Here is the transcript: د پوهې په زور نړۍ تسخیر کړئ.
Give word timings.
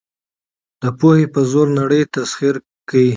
د 0.81 0.83
پوهې 0.99 1.25
په 1.33 1.39
زور 1.51 1.67
نړۍ 1.79 2.01
تسخیر 2.15 2.55
کړئ. 2.89 3.07